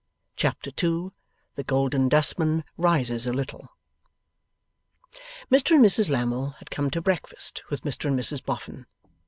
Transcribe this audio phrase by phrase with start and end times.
[0.35, 1.11] Chapter 2
[1.53, 3.69] THE GOLDEN DUSTMAN RISES A LITTLE
[5.51, 8.87] Mr and Mrs Lammle had come to breakfast with Mr and Mrs Boffin.